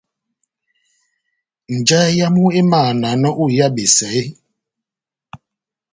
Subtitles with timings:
[1.77, 4.29] Njahɛ yamu emahananɔ ó iha besɛ eeeh?